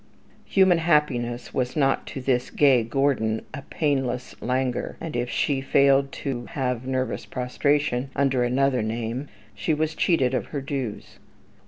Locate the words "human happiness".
0.45-1.53